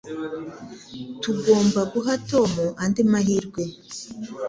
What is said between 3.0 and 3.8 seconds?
mahirwe